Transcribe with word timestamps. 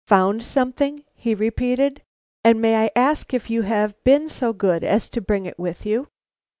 "Found 0.07 0.41
something?" 0.41 1.03
he 1.13 1.35
repeated. 1.35 2.01
"And 2.43 2.59
may 2.59 2.75
I 2.85 2.89
ask 2.95 3.35
if 3.35 3.51
you 3.51 3.61
have 3.61 4.03
been 4.03 4.29
so 4.29 4.51
good 4.51 4.83
as 4.83 5.07
to 5.09 5.21
bring 5.21 5.45
it 5.45 5.59
with 5.59 5.85
you?" 5.85 6.07